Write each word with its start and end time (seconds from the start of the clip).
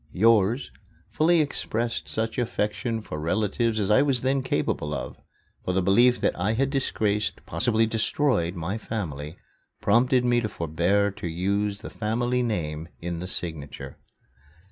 "Yours" 0.13 0.71
fully 1.11 1.41
expressed 1.41 2.09
such 2.09 2.39
affection 2.39 3.01
for 3.03 3.19
relatives 3.19 3.79
as 3.79 3.91
I 3.91 4.01
was 4.01 4.23
then 4.23 4.41
capable 4.41 4.95
of 4.95 5.17
for 5.63 5.73
the 5.73 5.81
belief 5.83 6.19
that 6.21 6.35
I 6.39 6.53
had 6.53 6.71
disgraced, 6.71 7.45
perhaps 7.45 7.67
destroyed, 7.87 8.55
my 8.55 8.79
family 8.79 9.37
prompted 9.79 10.25
me 10.25 10.41
to 10.41 10.49
forbear 10.49 11.11
to 11.11 11.27
use 11.27 11.81
the 11.81 11.91
family 11.91 12.41
name 12.41 12.87
in 12.99 13.19
the 13.19 13.27
signature. 13.27 13.99